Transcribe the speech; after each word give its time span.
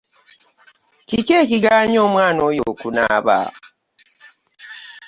Kiki 1.07 1.33
ekigaanyi 1.43 1.97
omwana 2.05 2.41
oyo 2.49 2.61
okunaaba? 2.71 3.37